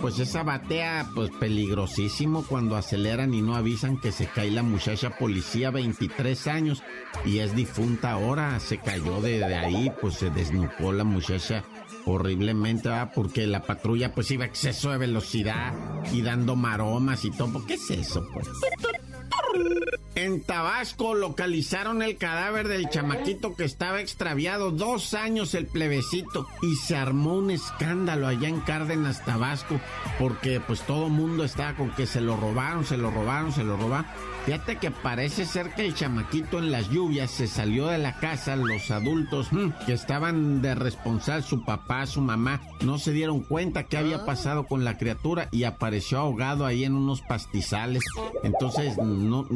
Pues 0.00 0.18
esa 0.18 0.42
batea, 0.42 1.08
pues 1.14 1.30
peligrosísimo 1.30 2.44
cuando 2.44 2.76
aceleran 2.76 3.34
y 3.34 3.42
no 3.42 3.56
avisan 3.56 4.00
que 4.00 4.12
se 4.12 4.26
cae 4.26 4.50
la 4.50 4.62
muchacha 4.62 5.10
policía, 5.10 5.70
23 5.70 6.46
años, 6.46 6.82
y 7.24 7.38
es 7.38 7.54
difunta 7.54 8.12
ahora, 8.12 8.60
se 8.60 8.78
cayó 8.78 9.20
de 9.20 9.44
ahí, 9.44 9.92
pues 10.00 10.14
se 10.14 10.30
desnucó 10.30 10.92
la 10.92 11.04
muchacha 11.04 11.64
horriblemente, 12.06 12.90
porque 13.14 13.46
la 13.46 13.62
patrulla 13.62 14.14
pues 14.14 14.30
iba 14.30 14.44
a 14.44 14.48
exceso 14.48 14.90
de 14.90 14.98
velocidad 14.98 15.72
y 16.12 16.22
dando 16.22 16.56
maromas 16.56 17.24
y 17.24 17.30
todo. 17.30 17.64
¿Qué 17.66 17.74
es 17.74 17.90
eso, 17.90 18.26
pues? 18.32 18.48
En 20.16 20.42
Tabasco 20.42 21.14
localizaron 21.14 22.00
el 22.00 22.16
cadáver 22.16 22.68
del 22.68 22.88
chamaquito 22.88 23.56
que 23.56 23.64
estaba 23.64 24.00
extraviado 24.00 24.70
dos 24.70 25.12
años 25.12 25.54
el 25.54 25.66
plebecito 25.66 26.46
y 26.62 26.76
se 26.76 26.96
armó 26.96 27.34
un 27.34 27.50
escándalo 27.50 28.28
allá 28.28 28.48
en 28.48 28.60
Cárdenas, 28.60 29.24
Tabasco, 29.24 29.80
porque 30.20 30.60
pues 30.60 30.82
todo 30.82 31.08
mundo 31.08 31.42
estaba 31.42 31.74
con 31.74 31.90
que 31.90 32.06
se 32.06 32.20
lo 32.20 32.36
robaron, 32.36 32.84
se 32.84 32.96
lo 32.96 33.10
robaron, 33.10 33.52
se 33.52 33.64
lo 33.64 33.76
robaron. 33.76 34.06
Fíjate 34.44 34.76
que 34.76 34.90
parece 34.90 35.46
ser 35.46 35.74
que 35.74 35.86
el 35.86 35.94
chamaquito 35.94 36.58
en 36.58 36.70
las 36.70 36.90
lluvias 36.90 37.30
se 37.30 37.46
salió 37.46 37.86
de 37.86 37.96
la 37.96 38.18
casa, 38.18 38.56
los 38.56 38.90
adultos 38.90 39.50
hmm, 39.50 39.70
que 39.86 39.94
estaban 39.94 40.60
de 40.60 40.74
responsable, 40.74 41.42
su 41.42 41.64
papá, 41.64 42.06
su 42.06 42.20
mamá, 42.20 42.60
no 42.82 42.98
se 42.98 43.12
dieron 43.12 43.40
cuenta 43.40 43.84
qué 43.84 43.96
había 43.96 44.26
pasado 44.26 44.66
con 44.66 44.84
la 44.84 44.98
criatura 44.98 45.48
y 45.50 45.64
apareció 45.64 46.18
ahogado 46.18 46.66
ahí 46.66 46.84
en 46.84 46.94
unos 46.94 47.22
pastizales. 47.22 48.04
Entonces, 48.42 48.98
no, 48.98 49.46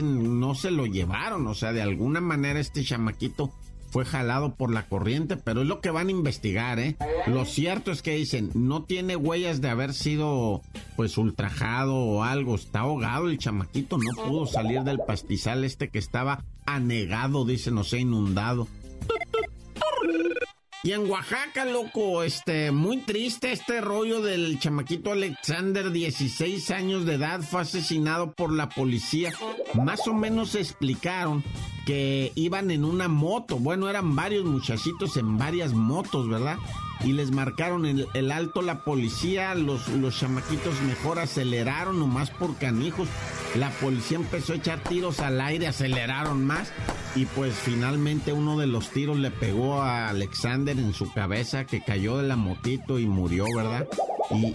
dicen, 0.00 0.40
no 0.40 0.54
se 0.54 0.70
lo 0.70 0.86
llevaron, 0.86 1.46
o 1.46 1.54
sea, 1.54 1.72
de 1.72 1.82
alguna 1.82 2.20
manera 2.20 2.60
este 2.60 2.84
chamaquito 2.84 3.52
fue 3.90 4.04
jalado 4.04 4.54
por 4.54 4.70
la 4.70 4.86
corriente, 4.86 5.36
pero 5.36 5.62
es 5.62 5.66
lo 5.66 5.80
que 5.80 5.90
van 5.90 6.08
a 6.08 6.10
investigar, 6.10 6.78
¿eh? 6.78 6.96
Lo 7.26 7.46
cierto 7.46 7.90
es 7.90 8.02
que 8.02 8.16
dicen, 8.16 8.50
no 8.54 8.84
tiene 8.84 9.16
huellas 9.16 9.62
de 9.62 9.70
haber 9.70 9.94
sido, 9.94 10.60
pues, 10.96 11.16
ultrajado 11.16 11.94
o 11.94 12.22
algo, 12.22 12.54
está 12.54 12.80
ahogado 12.80 13.28
el 13.28 13.38
chamaquito, 13.38 13.96
no 13.96 14.24
pudo 14.24 14.46
salir 14.46 14.82
del 14.82 14.98
pastizal 14.98 15.64
este 15.64 15.88
que 15.88 15.98
estaba 15.98 16.44
anegado, 16.66 17.46
dicen, 17.46 17.74
no 17.74 17.84
sé, 17.84 18.00
inundado. 18.00 18.68
Y 20.84 20.92
en 20.92 21.10
Oaxaca, 21.10 21.64
loco, 21.64 22.22
este, 22.22 22.70
muy 22.70 22.98
triste 22.98 23.50
este 23.50 23.80
rollo 23.80 24.22
del 24.22 24.60
chamaquito 24.60 25.10
Alexander, 25.10 25.90
16 25.90 26.70
años 26.70 27.04
de 27.04 27.14
edad, 27.14 27.40
fue 27.40 27.62
asesinado 27.62 28.32
por 28.32 28.52
la 28.52 28.68
policía. 28.68 29.32
Más 29.74 30.06
o 30.06 30.14
menos 30.14 30.54
explicaron 30.54 31.42
que 31.84 32.30
iban 32.36 32.70
en 32.70 32.84
una 32.84 33.08
moto. 33.08 33.58
Bueno, 33.58 33.88
eran 33.88 34.14
varios 34.14 34.44
muchachitos 34.44 35.16
en 35.16 35.36
varias 35.36 35.72
motos, 35.72 36.28
¿verdad? 36.28 36.58
Y 37.04 37.12
les 37.12 37.32
marcaron 37.32 37.84
el, 37.84 38.06
el 38.14 38.30
alto 38.30 38.62
la 38.62 38.84
policía, 38.84 39.56
los, 39.56 39.88
los 39.88 40.16
chamaquitos 40.16 40.80
mejor 40.82 41.18
aceleraron 41.18 41.98
nomás 41.98 42.30
por 42.30 42.56
canijos. 42.56 43.08
La 43.56 43.70
policía 43.70 44.18
empezó 44.18 44.52
a 44.52 44.56
echar 44.56 44.82
tiros 44.84 45.20
al 45.20 45.40
aire, 45.40 45.66
aceleraron 45.66 46.44
más 46.44 46.72
y 47.16 47.24
pues 47.24 47.54
finalmente 47.54 48.32
uno 48.32 48.58
de 48.58 48.66
los 48.66 48.90
tiros 48.90 49.18
le 49.18 49.30
pegó 49.30 49.82
a 49.82 50.10
Alexander 50.10 50.78
en 50.78 50.92
su 50.92 51.10
cabeza 51.12 51.64
que 51.64 51.82
cayó 51.82 52.18
de 52.18 52.28
la 52.28 52.36
motito 52.36 52.98
y 52.98 53.06
murió, 53.06 53.46
¿verdad? 53.56 53.88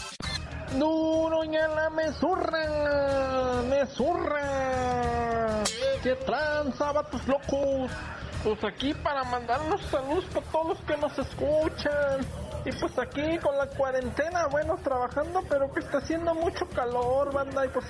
Duro 0.78 1.44
ya 1.44 1.68
la 1.68 1.90
me 1.90 2.10
zurra, 2.14 3.60
me 3.68 3.84
zurra. 3.88 5.62
¿Qué 6.02 6.14
tranza, 6.14 6.92
vatos 6.92 7.28
locos? 7.28 7.90
Pues 8.42 8.64
aquí 8.64 8.94
para 8.94 9.22
mandar 9.24 9.60
unos 9.66 9.82
saludos 9.90 10.24
para 10.32 10.46
todos 10.46 10.68
los 10.68 10.78
que 10.78 10.96
nos 10.96 11.18
escuchan. 11.18 12.24
Y 12.64 12.72
pues 12.72 12.98
aquí 12.98 13.36
con 13.42 13.58
la 13.58 13.66
cuarentena, 13.66 14.46
bueno, 14.46 14.78
trabajando, 14.82 15.44
pero 15.46 15.70
que 15.74 15.80
está 15.80 15.98
haciendo 15.98 16.34
mucho 16.34 16.66
calor, 16.70 17.34
banda. 17.34 17.66
Y 17.66 17.68
pues 17.68 17.84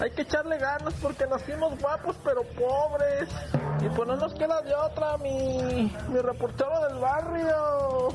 hay 0.00 0.10
que 0.10 0.22
echarle 0.22 0.58
ganas 0.58 0.94
porque 1.02 1.26
nacimos 1.26 1.78
guapos 1.78 2.16
pero 2.24 2.42
pobres. 2.42 3.28
Y 3.80 3.88
pues 3.88 4.08
no 4.08 4.16
nos 4.16 4.34
queda 4.34 4.60
de 4.62 4.74
otra, 4.74 5.16
mi, 5.18 5.92
mi 6.08 6.20
reportero 6.20 6.88
del 6.88 6.98
barrio, 6.98 8.08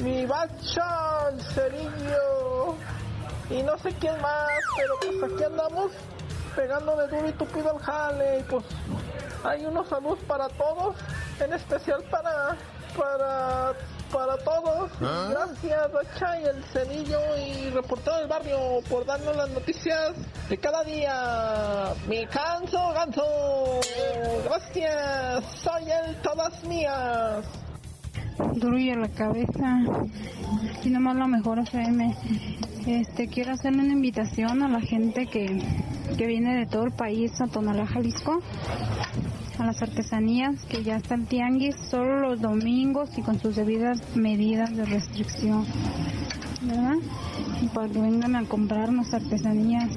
mi 0.00 0.24
bacha, 0.26 1.28
el 1.30 1.42
cerillo, 1.42 2.74
y 3.50 3.62
no 3.62 3.76
sé 3.78 3.92
quién 4.00 4.20
más, 4.22 4.48
pero 4.76 4.94
pues 5.00 5.32
aquí 5.32 5.44
andamos 5.44 5.92
pegando 6.56 6.96
de 6.96 7.08
duro 7.08 7.28
y 7.28 7.32
tupido 7.32 7.70
al 7.70 7.78
jale. 7.78 8.38
Y 8.38 8.42
pues 8.44 8.64
hay 9.44 9.66
unos 9.66 9.88
saludos 9.88 10.18
para 10.26 10.48
todos, 10.48 10.96
en 11.40 11.52
especial 11.52 12.02
para. 12.10 12.56
Gracias, 15.00 15.92
Bacha 15.92 16.40
y 16.40 16.44
el 16.44 16.62
Cenillo 16.64 17.20
y 17.38 17.70
reportero 17.70 18.18
del 18.18 18.28
barrio 18.28 18.58
por 18.90 19.06
darnos 19.06 19.34
las 19.34 19.48
noticias 19.48 20.12
de 20.50 20.58
cada 20.58 20.84
día. 20.84 21.94
Mi 22.06 22.26
canso, 22.26 22.92
ganso. 22.92 23.80
Gracias, 24.44 25.44
soy 25.62 25.84
el 25.90 26.16
todas 26.16 26.62
mías. 26.64 27.46
Duro 28.56 28.76
la 28.76 29.08
cabeza. 29.08 29.80
Y 30.84 30.90
nomás 30.90 31.16
lo 31.16 31.28
mejor 31.28 31.60
FM. 31.60 32.14
Este, 32.86 33.28
quiero 33.28 33.52
hacerle 33.52 33.82
una 33.82 33.92
invitación 33.94 34.62
a 34.62 34.68
la 34.68 34.80
gente 34.80 35.26
que, 35.26 35.62
que 36.18 36.26
viene 36.26 36.56
de 36.56 36.66
todo 36.66 36.84
el 36.84 36.92
país 36.92 37.40
a 37.40 37.46
Tonalá, 37.46 37.86
Jalisco 37.86 38.42
a 39.60 39.66
las 39.66 39.82
artesanías, 39.82 40.64
que 40.64 40.82
ya 40.82 40.96
está 40.96 41.14
el 41.14 41.26
tianguis 41.26 41.76
solo 41.90 42.20
los 42.20 42.40
domingos 42.40 43.10
y 43.16 43.22
con 43.22 43.38
sus 43.40 43.56
debidas 43.56 44.00
medidas 44.14 44.74
de 44.74 44.84
restricción, 44.84 45.64
¿verdad? 46.62 46.96
Para 47.74 47.88
que 47.88 48.00
vengan 48.00 48.36
a 48.36 48.44
comprarnos 48.44 49.12
artesanías. 49.12 49.90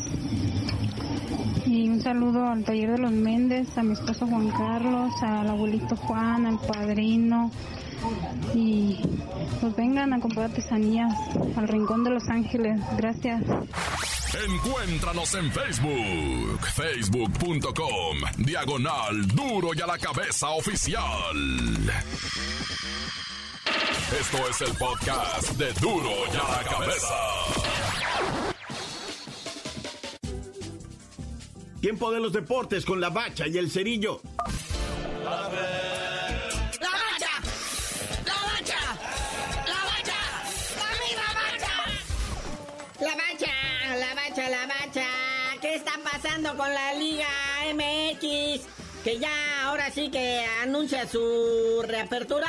Y 1.66 1.90
un 1.90 2.02
saludo 2.02 2.46
al 2.48 2.64
taller 2.64 2.92
de 2.92 2.98
los 2.98 3.12
Méndez, 3.12 3.78
a 3.78 3.84
mi 3.84 3.94
esposo 3.94 4.28
Juan 4.28 4.50
Carlos, 4.50 5.12
al 5.22 5.50
abuelito 5.50 5.96
Juan, 5.96 6.46
al 6.46 6.60
padrino. 6.60 7.50
Y 8.54 9.00
pues 9.62 9.76
vengan 9.76 10.14
a 10.14 10.20
comprar 10.20 10.50
artesanías 10.50 11.14
al 11.56 11.68
Rincón 11.68 12.04
de 12.04 12.12
Los 12.12 12.28
Ángeles. 12.28 12.82
Gracias. 12.98 13.42
Encuéntranos 14.36 15.36
en 15.36 15.52
Facebook, 15.52 16.65
facebook.com, 16.74 18.17
diagonal 18.39 19.28
duro 19.28 19.76
y 19.76 19.82
a 19.82 19.86
la 19.86 20.00
cabeza 20.00 20.50
oficial. 20.50 21.38
Esto 24.19 24.50
es 24.50 24.62
el 24.62 24.76
podcast 24.76 25.52
de 25.52 25.72
duro 25.74 26.10
y 26.34 26.36
a 26.36 26.52
la 26.52 26.63
cabeza. 26.67 27.15
Tiempo 31.80 32.12
de 32.12 32.19
los 32.19 32.34
deportes 32.34 32.86
con 32.86 33.00
la 33.00 33.10
bacha 33.12 33.48
y 33.48 33.60
el 33.60 33.69
cerillo. 33.69 34.19
Con 46.58 46.71
la 46.71 46.93
Liga 46.93 47.26
MX, 47.73 48.62
que 49.04 49.17
ya 49.17 49.65
ahora 49.65 49.89
sí 49.91 50.10
que 50.12 50.45
anuncia 50.62 51.08
su 51.08 51.84
reapertura 51.88 52.47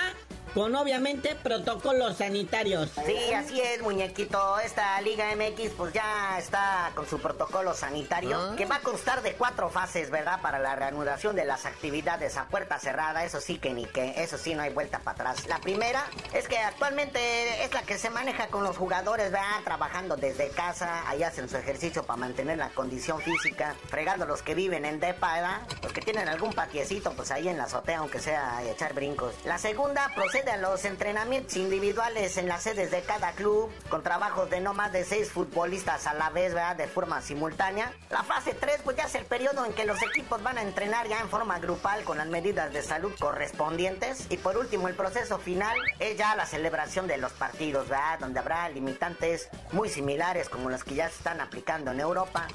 con 0.55 0.75
obviamente 0.77 1.35
protocolos 1.35 2.19
sanitarios. 2.19 2.91
Sí, 3.05 3.33
así 3.35 3.61
es, 3.61 3.83
muñequito. 3.83 4.61
Esta 4.61 5.01
Liga 5.01 5.27
MX 5.35 5.73
pues 5.77 5.93
ya 5.93 6.39
está 6.39 6.93
con 6.95 7.09
su 7.09 7.19
protocolo 7.19 7.75
sanitario, 7.75 8.39
ah. 8.39 8.55
que 8.57 8.65
va 8.65 8.77
a 8.77 8.81
constar 8.81 9.23
de 9.23 9.35
cuatro 9.35 9.69
fases, 9.69 10.11
¿verdad? 10.11 10.41
Para 10.41 10.61
la 10.61 10.77
reanudación 10.77 11.35
de 11.35 11.45
las 11.45 11.67
actividades 11.67 12.37
a 12.37 12.47
puerta 12.47 12.79
cerrada, 12.79 13.25
eso 13.25 13.41
sí 13.41 13.59
que 13.59 13.75
ni 13.75 13.85
que, 13.85 14.23
eso 14.23 14.39
sí 14.39 14.55
no 14.55 14.63
hay 14.63 14.73
vuelta 14.73 15.01
para 15.01 15.31
atrás. 15.31 15.49
La 15.49 15.59
primera 15.59 16.05
es 16.33 16.47
que 16.47 16.59
actualmente 16.59 17.65
es 17.65 17.75
la 17.75 17.83
que 17.83 17.99
se 17.99 18.11
maneja 18.11 18.47
con 18.47 18.63
los 18.63 18.77
jugadores, 18.77 19.33
¿verdad? 19.33 19.61
Trabajando 19.65 20.17
desde 20.17 20.51
casa, 20.51 21.09
ahí 21.09 21.25
hacen 21.25 21.49
su 21.49 21.57
ejercicio 21.57 22.05
para 22.05 22.19
mantener 22.19 22.59
la 22.59 22.71
condición 22.71 23.21
física, 23.21 23.75
fregando 23.89 24.25
los 24.25 24.43
que 24.43 24.55
viven 24.55 24.85
en 24.85 25.01
DEPA, 25.01 25.35
¿verdad? 25.35 25.61
Los 25.83 25.93
que 25.93 26.01
tienen 26.01 26.29
algún 26.29 26.53
patiecito, 26.53 27.13
pues 27.15 27.33
ahí 27.33 27.49
en 27.49 27.57
la 27.57 27.65
azotea, 27.65 27.99
aunque 27.99 28.21
sea 28.21 28.63
echar 28.63 28.95
brincos. 28.95 29.35
La 29.45 29.59
segunda 29.59 30.13
procede 30.15 30.44
a 30.51 30.57
los 30.57 30.85
entrenamientos 30.85 31.57
individuales 31.57 32.37
en 32.37 32.49
las 32.49 32.63
sedes 32.63 32.91
de 32.91 33.03
cada 33.03 33.33
club, 33.33 33.71
con 33.89 34.03
trabajos 34.03 34.51
de 34.51 34.61
no 34.61 34.75
más 34.75 34.93
de 34.93 35.05
seis 35.05 35.31
futbolistas 35.31 36.07
a 36.07 36.15
la 36.15 36.31
vez, 36.31 36.55
¿verdad? 36.55 36.77
De 36.77 36.87
forma 36.87 37.21
simultánea. 37.23 37.93
La 38.11 38.23
fase 38.23 38.55
3, 38.55 38.81
pues 38.85 38.97
ya 38.97 39.05
es 39.05 39.15
el 39.15 39.25
periodo 39.25 39.65
en 39.65 39.73
que 39.73 39.85
los 39.85 40.03
equipos 40.03 40.43
van 40.43 40.59
a 40.59 40.63
entrenar 40.63 41.09
ya 41.09 41.21
en 41.21 41.29
forma 41.29 41.59
grupal 41.59 42.05
con 42.05 42.19
las 42.19 42.27
medidas 42.27 42.73
de 42.73 42.83
salud 42.83 43.13
correspondientes. 43.19 44.27
Y 44.31 44.37
por 44.37 44.57
último, 44.57 44.89
el 44.89 44.95
proceso 44.95 45.39
final 45.39 45.77
es 45.99 46.17
ya 46.17 46.37
la 46.37 46.47
celebración 46.47 47.07
de 47.07 47.19
los 47.19 47.33
partidos, 47.33 47.89
¿verdad? 47.89 48.19
Donde 48.19 48.41
habrá 48.41 48.69
limitantes 48.69 49.49
muy 49.73 49.89
similares 49.89 50.49
como 50.49 50.71
los 50.71 50.85
que 50.85 50.95
ya 50.95 51.09
se 51.09 51.17
están 51.17 51.41
aplicando 51.41 51.91
en 51.93 52.01
Europa. 52.01 52.47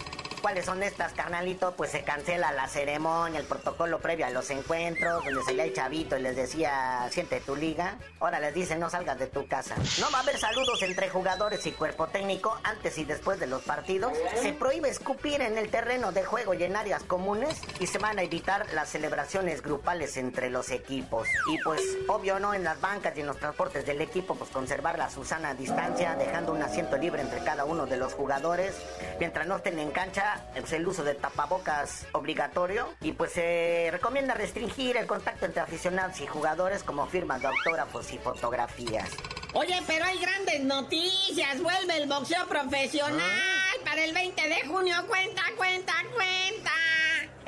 ¿Cuáles 0.41 0.65
son 0.65 0.81
estas, 0.83 1.11
carnalito? 1.13 1.73
Pues 1.75 1.91
se 1.91 2.03
cancela 2.03 2.53
la 2.53 2.67
ceremonia, 2.67 3.39
el 3.39 3.45
protocolo 3.45 3.99
previo 3.99 4.25
a 4.25 4.29
los 4.29 4.49
encuentros, 4.49 5.25
donde 5.25 5.43
salía 5.43 5.65
el 5.65 5.73
chavito 5.73 6.17
y 6.17 6.21
les 6.21 6.35
decía, 6.35 7.07
siente 7.11 7.41
tu 7.41 7.55
liga. 7.55 7.97
Ahora 8.19 8.39
les 8.39 8.53
dicen, 8.53 8.79
no 8.79 8.89
salgas 8.89 9.19
de 9.19 9.27
tu 9.27 9.47
casa. 9.47 9.75
No 9.99 10.09
va 10.11 10.19
a 10.19 10.21
haber 10.21 10.37
saludos 10.37 10.81
entre 10.81 11.09
jugadores 11.09 11.65
y 11.65 11.71
cuerpo 11.71 12.07
técnico 12.07 12.57
antes 12.63 12.97
y 12.97 13.03
después 13.03 13.39
de 13.39 13.47
los 13.47 13.63
partidos. 13.63 14.13
Se 14.41 14.53
prohíbe 14.53 14.89
escupir 14.89 15.41
en 15.41 15.57
el 15.57 15.69
terreno 15.69 16.11
de 16.13 16.23
juego 16.23 16.53
y 16.53 16.63
en 16.63 16.75
áreas 16.75 17.03
comunes. 17.03 17.59
Y 17.79 17.87
se 17.87 17.97
van 17.97 18.17
a 18.17 18.23
evitar 18.23 18.65
las 18.73 18.89
celebraciones 18.89 19.61
grupales 19.61 20.15
entre 20.15 20.49
los 20.49 20.71
equipos. 20.71 21.27
Y 21.51 21.57
pues, 21.63 21.81
obvio, 22.07 22.39
¿no? 22.39 22.53
En 22.53 22.63
las 22.63 22.79
bancas 22.79 23.15
y 23.17 23.21
en 23.21 23.27
los 23.27 23.37
transportes 23.37 23.85
del 23.85 23.99
equipo, 24.01 24.35
pues 24.35 24.49
conservar 24.51 24.97
la 24.97 25.09
susana 25.09 25.53
distancia, 25.53 26.15
dejando 26.15 26.53
un 26.53 26.61
asiento 26.61 26.97
libre 26.97 27.21
entre 27.21 27.43
cada 27.43 27.65
uno 27.65 27.85
de 27.85 27.97
los 27.97 28.13
jugadores. 28.13 28.73
Mientras 29.19 29.45
no 29.45 29.57
estén 29.57 29.79
en 29.79 29.91
cancha, 29.91 30.28
sea 30.29 30.43
pues, 30.53 30.73
el 30.73 30.87
uso 30.87 31.03
de 31.03 31.15
tapabocas 31.15 32.05
obligatorio 32.11 32.89
y 33.01 33.13
pues 33.13 33.33
se 33.33 33.89
recomienda 33.91 34.33
restringir 34.33 34.97
el 34.97 35.07
contacto 35.07 35.45
entre 35.45 35.61
aficionados 35.61 36.19
y 36.21 36.27
jugadores 36.27 36.83
como 36.83 37.07
firmas 37.07 37.41
de 37.41 37.47
autógrafos 37.47 38.11
y 38.13 38.17
fotografías. 38.17 39.09
Oye, 39.53 39.81
pero 39.87 40.05
hay 40.05 40.19
grandes 40.19 40.61
noticias. 40.61 41.61
Vuelve 41.61 41.97
el 41.97 42.07
boxeo 42.07 42.45
profesional 42.47 43.21
ah. 43.21 43.83
para 43.83 44.03
el 44.03 44.13
20 44.13 44.49
de 44.49 44.67
junio. 44.67 44.95
Cuenta, 45.07 45.43
cuenta, 45.57 45.93
cuenta. 46.13 46.78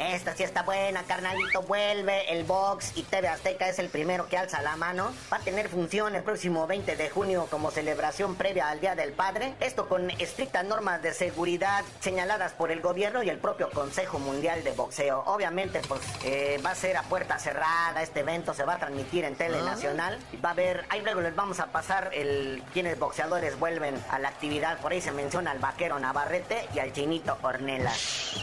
Esta 0.10 0.36
sí 0.36 0.42
está 0.42 0.64
buena, 0.64 1.04
carnalito. 1.04 1.62
Vuelve 1.62 2.34
el 2.34 2.44
box 2.44 2.94
y 2.96 3.04
TV 3.04 3.28
Azteca 3.28 3.70
es 3.70 3.78
el 3.78 3.90
primero 3.90 4.28
que 4.28 4.36
alza 4.36 4.60
la 4.64 4.76
mano. 4.76 5.12
Va 5.32 5.38
a 5.38 5.42
tener 5.42 5.70
función 5.70 6.16
el 6.16 6.24
próximo 6.24 6.66
20 6.66 6.96
de 6.96 7.10
junio 7.12 7.48
como 7.52 7.70
celebración 7.70 8.36
previa 8.36 8.70
al 8.70 8.80
Día 8.80 8.96
del 8.96 9.12
Padre. 9.12 9.54
Esto 9.60 9.88
con 9.88 10.10
estrictas 10.10 10.66
normas 10.66 11.04
de 11.04 11.14
seguridad 11.14 11.86
señaladas 12.00 12.54
por 12.54 12.72
el 12.72 12.82
gobierno 12.82 13.22
y 13.22 13.30
el 13.30 13.38
propio 13.38 13.70
Consejo 13.70 14.18
Mundial 14.18 14.64
de 14.64 14.72
Boxeo. 14.72 15.22
Obviamente, 15.28 15.82
pues 15.88 16.02
eh, 16.24 16.60
va 16.66 16.72
a 16.72 16.76
ser 16.76 16.98
a 16.98 17.04
puerta 17.04 17.38
cerrada. 17.38 18.02
Este 18.02 18.22
evento 18.22 18.56
se 18.56 18.64
va 18.64 18.74
a 18.74 18.80
transmitir 18.80 19.24
en 19.24 19.36
Tele 19.36 19.62
Nacional. 19.62 20.18
Va 20.44 20.50
a 20.50 20.54
haber, 20.54 20.84
ahí 20.90 21.02
luego 21.02 21.22
les 21.22 21.36
vamos 21.36 21.60
a 21.60 21.68
pasar 21.68 22.10
el 22.14 22.64
quienes 22.74 22.98
boxeadores 22.98 23.60
vuelven 23.60 24.04
a 24.10 24.18
la 24.18 24.30
actividad. 24.30 24.80
Por 24.80 24.94
ahí 24.94 25.02
se 25.02 25.12
menciona 25.12 25.52
al 25.52 25.60
vaquero 25.60 26.00
Navarrete 26.00 26.68
y 26.74 26.80
al 26.80 26.92
chinito 26.92 27.38
Ornella. 27.44 27.94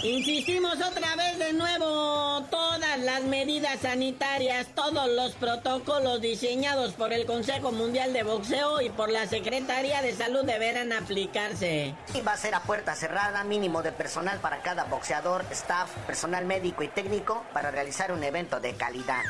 Insistimos 0.05 0.77
otra 0.81 1.17
vez 1.17 1.37
de 1.39 1.48
nuevo, 1.53 2.43
todas 2.51 2.99
las 3.01 3.23
medidas 3.25 3.81
sanitarias, 3.81 4.67
todos 4.75 5.09
los 5.09 5.33
protocolos 5.33 6.21
diseñados 6.21 6.93
por 6.93 7.13
el 7.13 7.27
Consejo 7.27 7.73
Mundial 7.73 8.13
de 8.13 8.23
Boxeo 8.23 8.81
y 8.81 8.91
por 8.91 9.11
la 9.11 9.27
Secretaría 9.27 10.03
de 10.03 10.15
Salud 10.15 10.45
deberán 10.45 10.93
aplicarse. 10.93 11.95
Y 12.15 12.21
va 12.21 12.33
a 12.33 12.37
ser 12.37 12.55
a 12.55 12.63
puerta 12.63 12.95
cerrada, 12.95 13.45
mínimo 13.45 13.83
de 13.83 13.93
personal 13.93 14.39
para 14.39 14.63
cada 14.63 14.85
boxeador, 14.85 15.45
staff, 15.51 15.91
personal 16.07 16.45
médico 16.45 16.83
y 16.83 16.89
técnico 16.89 17.45
para 17.53 17.71
realizar 17.71 18.13
un 18.13 18.23
evento 18.23 18.61
de 18.61 18.75
calidad. 18.75 19.23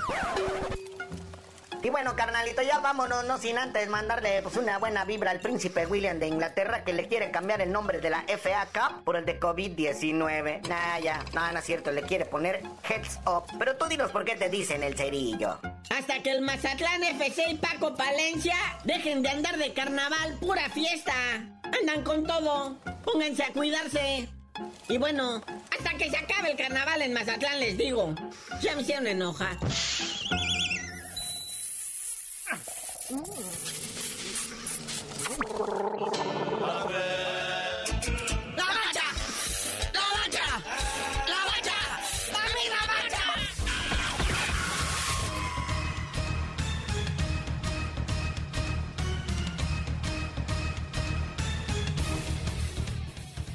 Y 1.82 1.90
bueno, 1.90 2.16
carnalito, 2.16 2.60
ya 2.62 2.80
vámonos, 2.80 3.24
no 3.24 3.38
sin 3.38 3.56
antes 3.56 3.88
mandarle 3.88 4.42
pues 4.42 4.56
una 4.56 4.78
buena 4.78 5.04
vibra 5.04 5.30
al 5.30 5.40
príncipe 5.40 5.86
William 5.86 6.18
de 6.18 6.26
Inglaterra 6.26 6.82
que 6.82 6.92
le 6.92 7.06
quiere 7.06 7.30
cambiar 7.30 7.60
el 7.60 7.70
nombre 7.70 8.00
de 8.00 8.10
la 8.10 8.24
FA 8.26 8.66
Cup 8.72 9.04
por 9.04 9.16
el 9.16 9.24
de 9.24 9.38
COVID-19. 9.38 10.66
Nah, 10.68 10.98
ya, 10.98 11.24
no, 11.34 11.52
no 11.52 11.58
es 11.58 11.64
cierto, 11.64 11.92
le 11.92 12.02
quiere 12.02 12.24
poner 12.24 12.62
Heads 12.88 13.20
Up. 13.26 13.44
Pero 13.58 13.76
tú 13.76 13.86
dinos 13.86 14.10
por 14.10 14.24
qué 14.24 14.34
te 14.34 14.48
dicen 14.48 14.82
el 14.82 14.96
cerillo. 14.96 15.60
Hasta 15.96 16.20
que 16.22 16.32
el 16.32 16.40
Mazatlán 16.40 17.04
FC 17.04 17.48
y 17.48 17.54
Paco 17.54 17.94
Palencia 17.94 18.56
dejen 18.84 19.22
de 19.22 19.28
andar 19.28 19.56
de 19.56 19.72
carnaval, 19.72 20.36
pura 20.40 20.68
fiesta. 20.70 21.14
Andan 21.80 22.02
con 22.02 22.26
todo. 22.26 22.76
Pónganse 23.04 23.44
a 23.44 23.52
cuidarse. 23.52 24.28
Y 24.88 24.98
bueno, 24.98 25.42
hasta 25.70 25.96
que 25.96 26.10
se 26.10 26.16
acabe 26.16 26.50
el 26.50 26.56
carnaval 26.56 27.02
en 27.02 27.12
Mazatlán 27.12 27.60
les 27.60 27.78
digo. 27.78 28.14
Ya 28.60 28.74
me 28.74 28.82
hicieron 28.82 29.06
enojar. 29.06 29.56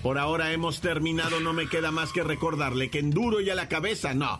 Por 0.01 0.17
ahora 0.17 0.51
hemos 0.51 0.81
terminado, 0.81 1.39
no 1.39 1.53
me 1.53 1.67
queda 1.67 1.91
más 1.91 2.11
que 2.11 2.23
recordarle 2.23 2.89
que 2.89 2.99
en 2.99 3.11
duro 3.11 3.39
y 3.39 3.51
a 3.51 3.55
la 3.55 3.69
cabeza, 3.69 4.15
no. 4.15 4.39